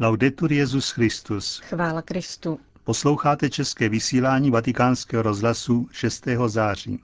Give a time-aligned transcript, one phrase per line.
[0.00, 1.60] Laudetur Jezus Christus.
[1.60, 2.58] Chvála Kristu.
[2.84, 6.26] Posloucháte české vysílání Vatikánského rozhlasu 6.
[6.46, 7.02] září.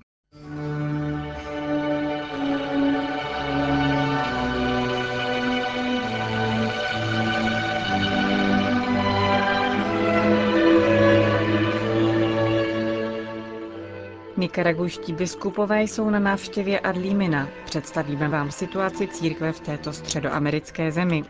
[14.36, 17.48] Nikaragujští biskupové jsou na návštěvě Adlímina.
[17.64, 21.24] Představíme vám situaci církve v této středoamerické zemi.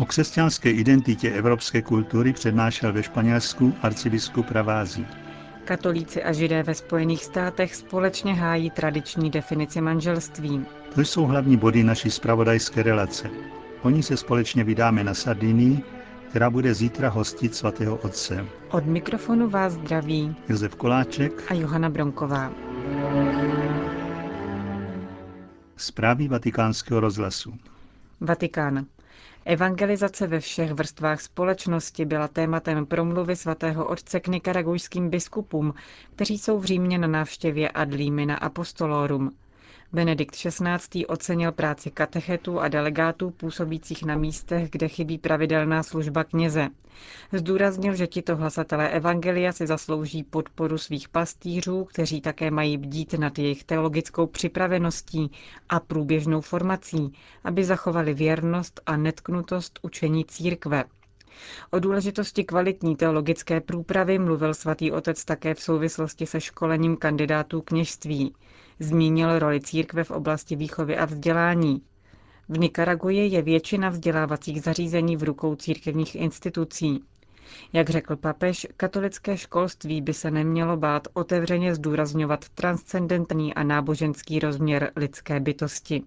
[0.00, 5.06] O křesťanské identitě evropské kultury přednášel ve Španělsku arcibiskup Ravázi.
[5.64, 10.66] Katolíci a židé ve Spojených státech společně hájí tradiční definici manželství.
[10.94, 13.30] To jsou hlavní body naší spravodajské relace.
[13.82, 15.82] Oni se společně vydáme na Sardinii,
[16.30, 18.46] která bude zítra hostit svatého otce.
[18.70, 22.52] Od mikrofonu vás zdraví Josef Koláček a Johana Bronková.
[25.76, 27.54] Zprávy vatikánského rozhlasu.
[28.20, 28.86] Vatikán.
[29.44, 35.74] Evangelizace ve všech vrstvách společnosti byla tématem promluvy svatého otce k nikaragujským biskupům,
[36.16, 39.30] kteří jsou v Římě na návštěvě Adlímina Apostolorum.
[39.94, 41.06] Benedikt XVI.
[41.06, 46.68] ocenil práci katechetů a delegátů působících na místech, kde chybí pravidelná služba kněze.
[47.32, 53.38] Zdůraznil, že tito hlasatelé Evangelia si zaslouží podporu svých pastýřů, kteří také mají bdít nad
[53.38, 55.30] jejich teologickou připraveností
[55.68, 57.12] a průběžnou formací,
[57.44, 60.84] aby zachovali věrnost a netknutost učení církve.
[61.70, 68.34] O důležitosti kvalitní teologické průpravy mluvil svatý otec také v souvislosti se školením kandidátů kněžství.
[68.78, 71.82] Zmínil roli církve v oblasti výchovy a vzdělání.
[72.48, 77.04] V Nikaraguji je většina vzdělávacích zařízení v rukou církevních institucí.
[77.72, 84.92] Jak řekl papež, katolické školství by se nemělo bát otevřeně zdůrazňovat transcendentní a náboženský rozměr
[84.96, 86.02] lidské bytosti.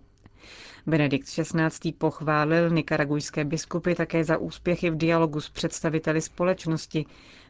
[0.87, 1.91] Benedikt XVI.
[1.97, 7.05] pochválil nikaragujské biskupy také za úspěchy v dialogu s představiteli společnosti,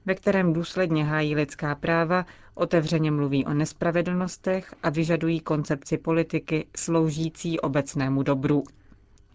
[0.06, 7.60] ve kterém důsledně hájí lidská práva, otevřeně mluví o nespravedlnostech a vyžadují koncepci politiky sloužící
[7.60, 8.64] obecnému dobru.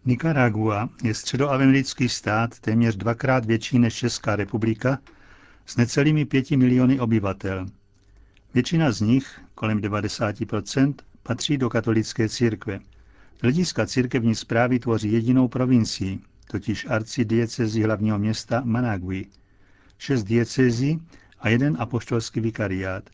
[0.04, 4.98] Nicaragua je středoamerický stát téměř dvakrát větší než Česká republika
[5.66, 7.66] s necelými pěti miliony obyvatel.
[8.54, 12.80] Většina z nich, kolem 90%, patří do katolické církve.
[13.42, 16.18] Hlediska církevní zprávy tvoří jedinou provincii,
[16.50, 19.26] totiž arcidiecezi hlavního města Managui,
[19.98, 21.02] šest diecezí
[21.40, 23.10] a jeden apoštolský vikariát.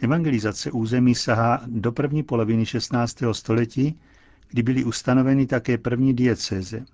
[0.00, 3.16] Evangelizace území sahá do první poloviny 16.
[3.32, 3.98] století,
[4.48, 6.84] kdy byly ustanoveny také první diecéze.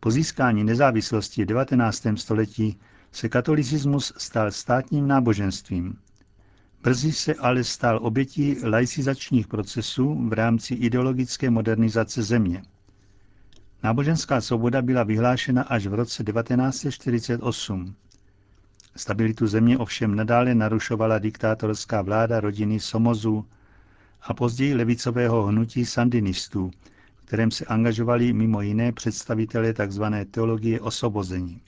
[0.00, 2.06] Po získání nezávislosti v 19.
[2.16, 2.78] století
[3.12, 5.96] se katolicismus stal státním náboženstvím.
[6.82, 12.62] Brzy se ale stal obětí laicizačních procesů v rámci ideologické modernizace země.
[13.82, 17.94] Náboženská svoboda byla vyhlášena až v roce 1948.
[18.96, 23.44] Stabilitu země ovšem nadále narušovala diktátorská vláda rodiny Somozů
[24.22, 26.70] a později levicového hnutí sandinistů,
[27.24, 30.02] kterém se angažovali mimo jiné představitelé tzv.
[30.30, 31.60] teologie osobození.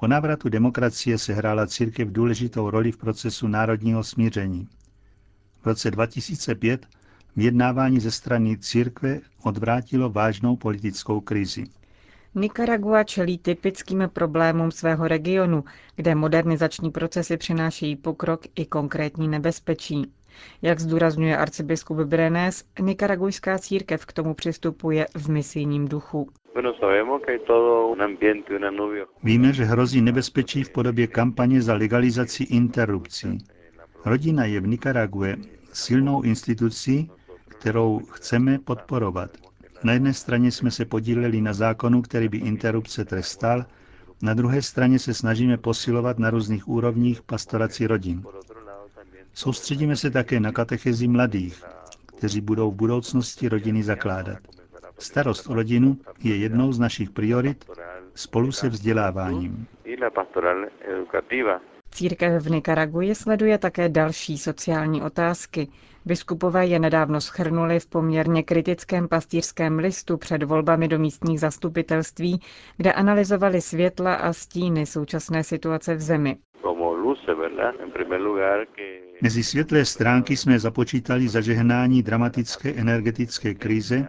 [0.00, 4.68] Po návratu demokracie se hrála církev důležitou roli v procesu národního smíření.
[5.62, 6.86] V roce 2005
[7.36, 11.64] vyjednávání ze strany církve odvrátilo vážnou politickou krizi.
[12.34, 15.64] Nicaragua čelí typickým problémům svého regionu,
[15.96, 20.12] kde modernizační procesy přinášejí pokrok i konkrétní nebezpečí.
[20.62, 26.28] Jak zdůrazňuje arcibiskup Brenes, nikaragujská církev k tomu přistupuje v misijním duchu.
[29.22, 33.38] Víme, že hrozí nebezpečí v podobě kampaně za legalizaci interrupcí.
[34.04, 35.36] Rodina je v Nikarague
[35.72, 37.10] silnou institucí,
[37.48, 39.30] kterou chceme podporovat.
[39.84, 43.64] Na jedné straně jsme se podíleli na zákonu, který by interrupce trestal,
[44.22, 48.22] na druhé straně se snažíme posilovat na různých úrovních pastoraci rodin.
[49.40, 51.64] Soustředíme se také na katechezi mladých,
[52.06, 54.38] kteří budou v budoucnosti rodiny zakládat.
[54.98, 57.64] Starost o rodinu je jednou z našich priorit
[58.14, 59.66] spolu se vzděláváním.
[61.90, 65.68] Církev v Nikaraguji sleduje také další sociální otázky.
[66.04, 72.40] Biskupové je nedávno schrnuli v poměrně kritickém pastýřském listu před volbami do místních zastupitelství,
[72.76, 76.36] kde analyzovali světla a stíny současné situace v zemi.
[79.22, 84.08] Mezi světlé stránky jsme započítali zažehnání dramatické energetické krize,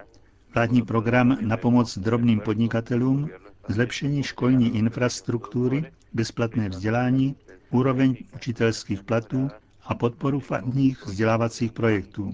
[0.54, 3.30] vládní program na pomoc drobným podnikatelům,
[3.68, 7.36] zlepšení školní infrastruktury, bezplatné vzdělání,
[7.70, 9.50] úroveň učitelských platů
[9.86, 12.32] a podporu farních vzdělávacích projektů.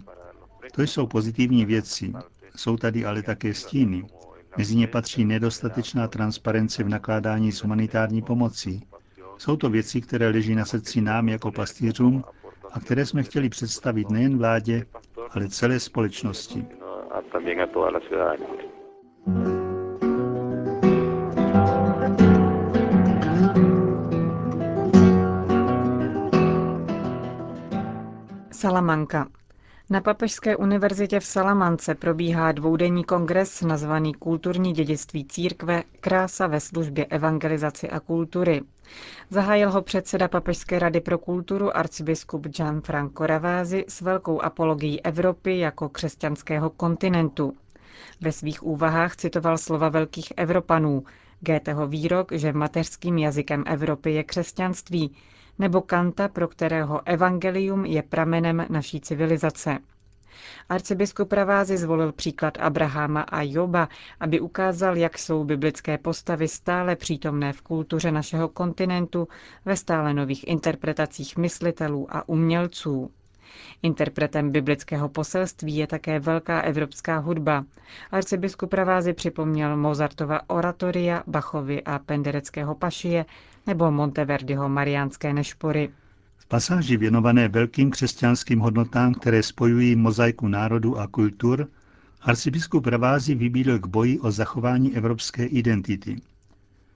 [0.71, 2.13] To jsou pozitivní věci.
[2.55, 4.05] Jsou tady ale také stíny.
[4.57, 8.83] Mezi ně patří nedostatečná transparence v nakládání s humanitární pomocí.
[9.37, 12.23] Jsou to věci, které leží na srdci nám jako pastýřům
[12.71, 14.85] a které jsme chtěli představit nejen vládě,
[15.31, 16.65] ale celé společnosti.
[28.51, 29.27] Salamanka.
[29.89, 37.05] Na Papežské univerzitě v Salamance probíhá dvoudenní kongres nazvaný Kulturní dědictví církve Krása ve službě
[37.05, 38.61] evangelizaci a kultury.
[39.29, 45.89] Zahájil ho předseda Papežské rady pro kulturu arcibiskup Gianfranco Ravázi s velkou apologií Evropy jako
[45.89, 47.53] křesťanského kontinentu.
[48.21, 51.03] Ve svých úvahách citoval slova velkých Evropanů,
[51.39, 55.15] Goetheho výrok, že mateřským jazykem Evropy je křesťanství,
[55.59, 59.77] nebo Kanta, pro kterého evangelium je pramenem naší civilizace.
[60.69, 63.89] Arcibiskup Pravázy zvolil příklad Abrahama a Joba,
[64.19, 69.27] aby ukázal, jak jsou biblické postavy stále přítomné v kultuře našeho kontinentu
[69.65, 73.11] ve stále nových interpretacích myslitelů a umělců.
[73.81, 77.65] Interpretem biblického poselství je také velká evropská hudba.
[78.11, 83.25] Arcibiskup Pravázy připomněl Mozartova oratoria, Bachovi a Pendereckého pašie
[83.67, 85.89] nebo Monteverdiho Mariánské nešpory.
[86.37, 91.67] V pasáži věnované velkým křesťanským hodnotám, které spojují mozaiku národů a kultur,
[92.21, 96.21] arcibiskup Ravázy vybídl k boji o zachování evropské identity.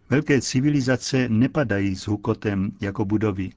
[0.10, 3.50] Velké civilizace nepadají s hukotem jako budovy,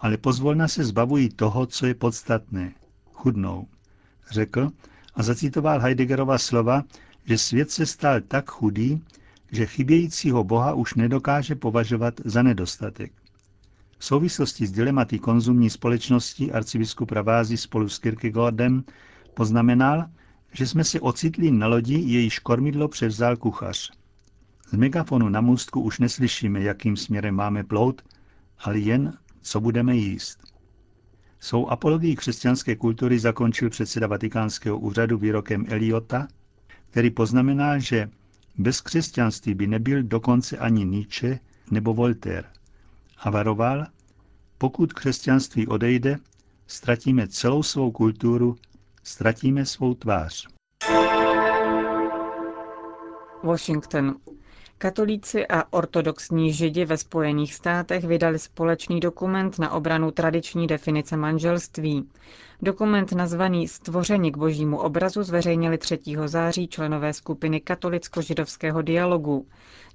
[0.00, 2.72] ale pozvolna se zbavují toho, co je podstatné.
[3.12, 3.66] Chudnou.
[4.30, 4.70] Řekl
[5.14, 6.82] a zacitoval Heideggerova slova,
[7.24, 9.02] že svět se stal tak chudý,
[9.52, 13.12] že chybějícího Boha už nedokáže považovat za nedostatek.
[13.98, 18.84] V souvislosti s dilematy konzumní společnosti arcibiskup Ravázy spolu s Kierkegaardem
[19.34, 20.04] poznamenal,
[20.52, 23.92] že jsme se ocitli na lodi, jejíž kormidlo převzal kuchař.
[24.68, 28.02] Z megafonu na můstku už neslyšíme, jakým směrem máme plout,
[28.58, 30.38] ale jen, co budeme jíst.
[31.40, 36.28] Svou apologii křesťanské kultury zakončil předseda Vatikánského úřadu výrokem Eliota,
[36.90, 38.10] který poznamenal, že
[38.58, 41.38] bez křesťanství by nebyl dokonce ani Nietzsche
[41.70, 42.44] nebo Voltaire.
[43.18, 43.86] A varoval,
[44.58, 46.18] pokud křesťanství odejde,
[46.66, 48.56] ztratíme celou svou kulturu,
[49.02, 50.48] ztratíme svou tvář.
[53.42, 54.16] Washington.
[54.82, 62.08] Katolíci a ortodoxní židi ve Spojených státech vydali společný dokument na obranu tradiční definice manželství.
[62.62, 65.98] Dokument nazvaný Stvoření k božímu obrazu zveřejnili 3.
[66.26, 69.46] září členové skupiny katolicko-židovského dialogu.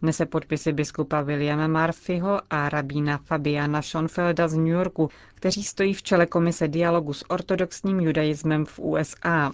[0.01, 6.04] Nese podpisy biskupa Williama Murphyho a rabína Fabiana Schonfelda z New Yorku, kteří stojí v
[6.04, 9.51] čele komise dialogu s ortodoxním judaismem v USA.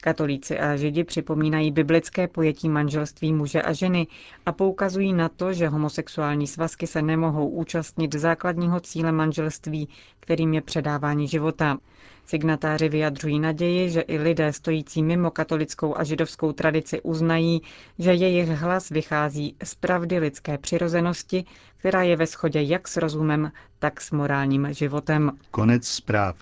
[0.00, 4.06] Katolíci a židi připomínají biblické pojetí manželství muže a ženy
[4.46, 9.88] a poukazují na to, že homosexuální svazky se nemohou účastnit základního cíle manželství,
[10.20, 11.78] kterým je předávání života.
[12.26, 17.62] Signatáři vyjadřují naději, že i lidé stojící mimo katolickou a židovskou tradici uznají,
[17.98, 21.44] že jejich hlas vychází z pravdy lidské přirozenosti,
[21.76, 25.30] která je ve shodě jak s rozumem, tak s morálním životem.
[25.50, 26.36] Konec zpráv.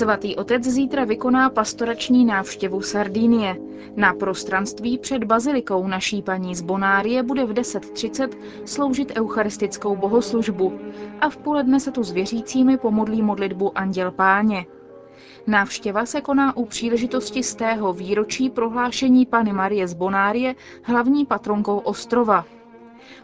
[0.00, 3.56] Svatý otec zítra vykoná pastorační návštěvu Sardínie.
[3.96, 8.28] Na prostranství před bazilikou naší paní z Bonárie bude v 10.30
[8.64, 10.78] sloužit eucharistickou bohoslužbu
[11.20, 14.66] a v poledne se tu s věřícími pomodlí modlitbu Anděl Páně.
[15.46, 21.78] Návštěva se koná u příležitosti z tého výročí prohlášení Pany Marie z Bonárie hlavní patronkou
[21.78, 22.44] ostrova.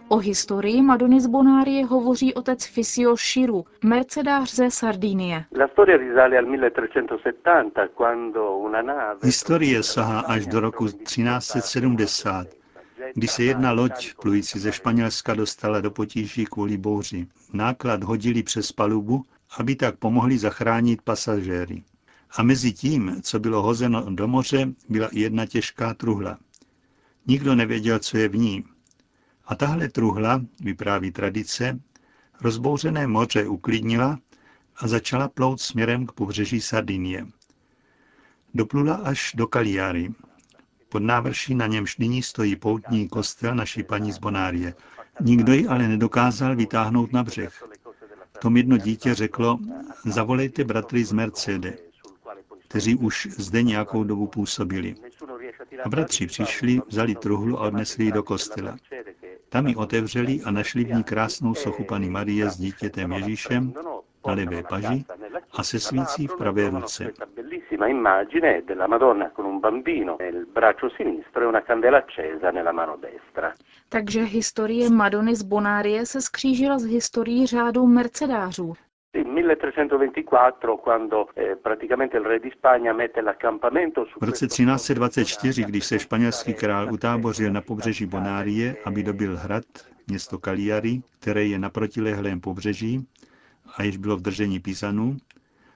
[0.08, 5.44] O historii Madony z Bonárie hovoří otec Fisio Širu, mercedář ze Sardinie.
[9.22, 12.46] Historie sahá až do roku 1370,
[13.14, 17.26] kdy se jedna loď plující ze Španělska dostala do potíží kvůli bouři.
[17.52, 19.22] Náklad hodili přes palubu,
[19.58, 21.82] aby tak pomohli zachránit pasažéry.
[22.38, 26.38] A mezi tím, co bylo hozeno do moře, byla i jedna těžká truhla.
[27.26, 28.64] Nikdo nevěděl, co je v ní,
[29.46, 31.80] a tahle truhla, vypráví tradice,
[32.40, 34.18] rozbouřené moře uklidnila
[34.76, 37.26] a začala plout směrem k pobřeží Sardinie.
[38.54, 40.14] Doplula až do Kaliary.
[40.88, 44.74] Pod návrší na němž nyní stojí poutní kostel naší paní z Bonárie.
[45.20, 47.64] Nikdo ji ale nedokázal vytáhnout na břeh.
[48.40, 49.58] Tom jedno dítě řeklo,
[50.04, 51.78] zavolejte bratry z Mercede,
[52.68, 54.94] kteří už zde nějakou dobu působili.
[55.84, 58.76] A bratři přišli, vzali truhlu a odnesli ji do kostela.
[59.56, 63.72] Tam ji otevřeli a našli v ní krásnou sochu Pany Marie s dítětem Ježíšem
[64.26, 65.04] na levé paži
[65.52, 67.12] a se svící v pravé ruce.
[73.88, 78.74] Takže historie Madony z Bonárie se skřížila s historií řádu mercedářů.
[81.36, 81.54] Eh,
[84.20, 89.64] v roce 1324, když se španělský král utábořil na pobřeží Bonárie, aby dobil hrad,
[90.08, 93.06] město Cagliari, které je na protilehlém pobřeží
[93.76, 95.16] a již bylo v držení Pizanů,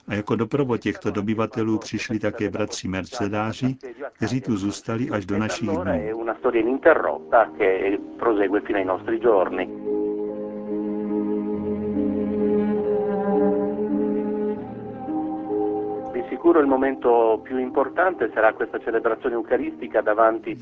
[0.09, 3.77] a jako doprovod těchto dobyvatelů přišli také bratři Mercedáři,
[4.13, 5.85] kteří tu zůstali až do našich dnů.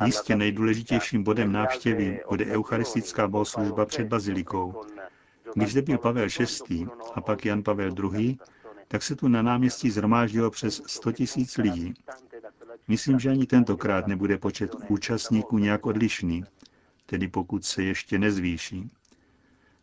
[0.05, 4.83] Jistě nejdůležitějším bodem návštěvy bude eucharistická bohoslužba před bazilikou.
[5.55, 6.27] Když zde byl Pavel
[6.69, 6.87] VI.
[7.15, 8.39] a pak Jan Pavel II.,
[8.89, 11.95] tak se tu na náměstí zhromáždilo přes 100 tisíc lidí.
[12.89, 16.45] Myslím, že ani tentokrát nebude počet účastníků nějak odlišný,
[17.07, 18.91] tedy pokud se ještě nezvýší.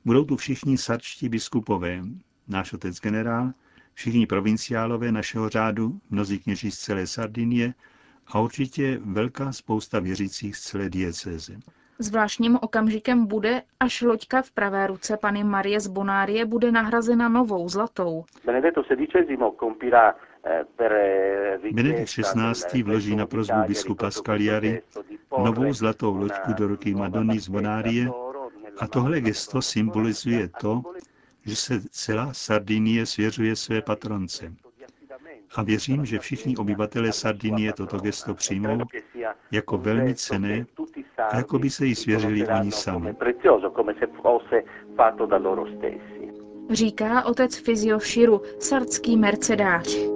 [0.06, 2.02] Budou tu všichni sarčtí biskupové,
[2.48, 3.52] náš otec generál,
[3.96, 7.74] všichni provinciálové našeho řádu, mnozí kněží z celé Sardinie
[8.28, 11.54] a určitě velká spousta věřících z celé diecéze.
[12.00, 17.70] Zvláštním okamžikem bude, až loďka v pravé ruce Pany Marie z Bonárie bude nahrazena novou
[17.70, 18.24] zlatou.
[21.72, 22.84] Benedikt XVI.
[22.84, 24.82] vloží na prozbu biskupa Scaliari
[25.44, 28.10] novou zlatou loďku do ruky Madony z Bonárie
[28.80, 30.82] a tohle gesto symbolizuje to,
[31.46, 34.54] že se celá Sardinie svěřuje své patronce.
[35.56, 38.78] A věřím, že všichni obyvatelé Sardinie toto gesto přijmou
[39.52, 40.66] jako velmi cené
[41.32, 43.16] a jako by se jí svěřili oni sami.
[46.72, 50.15] Říká otec Fizio Širu, sardský mercedář.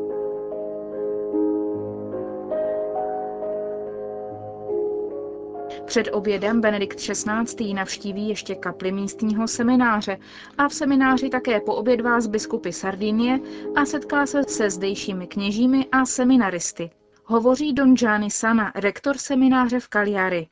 [5.89, 7.73] Před obědem Benedikt XVI.
[7.73, 10.17] navštíví ještě kapli místního semináře
[10.57, 13.39] a v semináři také poobědvá z biskupy Sardinie
[13.75, 16.89] a setká se se zdejšími kněžími a seminaristy.
[17.25, 20.47] Hovoří Don Gianni Sana, rektor semináře v Cagliari.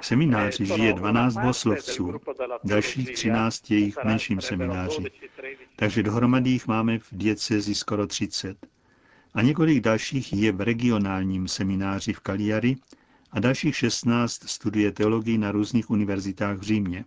[0.00, 2.14] V semináři žije 12 bohoslovců,
[2.64, 5.02] dalších 13 je jich v menším semináři,
[5.76, 8.56] takže dohromady jich máme v diecezi skoro 30
[9.34, 12.76] a několik dalších je v regionálním semináři v Kaliari
[13.32, 17.04] a dalších 16 studuje teologii na různých univerzitách v Římě.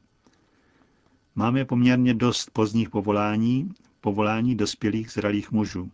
[1.35, 3.69] Máme poměrně dost pozdních povolání,
[4.01, 5.89] povolání dospělých zralých mužů.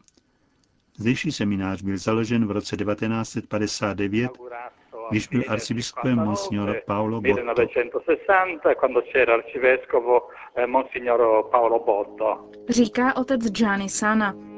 [0.98, 4.32] Zdejší seminář byl založen v roce 1959,
[5.12, 7.44] když byl arcibiskupem Monsignor Paolo Botto.
[12.70, 14.51] Říká otec Gianni Sana.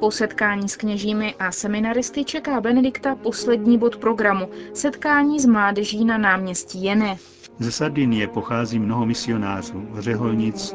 [0.00, 6.18] Po setkání s kněžími a seminaristy čeká Benedikta poslední bod programu– setkání s mládeží na
[6.18, 7.16] náměstí Jene.
[7.58, 10.74] Ze Sardinie pochází mnoho misionářů, řeholnic,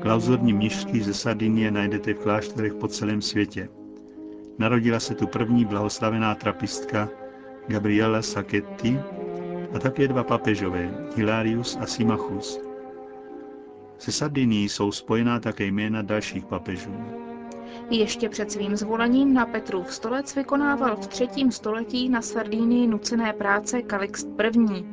[0.00, 3.68] klauzurní mnišky ze Sardinie najdete v klášterech po celém světě.
[4.58, 7.08] Narodila se tu první blahoslavená trapistka
[7.68, 9.00] Gabriela Sacchetti
[9.74, 12.60] a také dva papežové, Hilarius a Simachus.
[13.98, 16.94] Se Sardinií jsou spojená také jména dalších papežů.
[17.90, 23.82] Ještě před svým zvolením na Petrův stolec vykonával v třetím století na Sardínii nucené práce
[23.82, 24.28] Kalixt
[24.74, 24.84] I.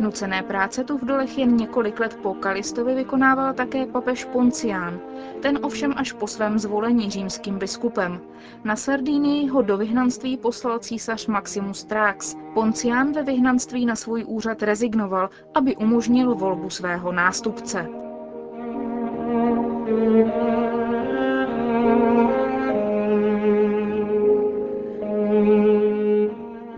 [0.00, 5.00] Nucené práce tu v dolech jen několik let po Kalistovi vykonával také papež Poncián,
[5.42, 8.20] ten ovšem až po svém zvolení římským biskupem.
[8.64, 12.36] Na Sardínii ho do vyhnanství poslal císař Maximus Trax.
[12.54, 17.88] Poncián ve vyhnanství na svůj úřad rezignoval, aby umožnil volbu svého nástupce.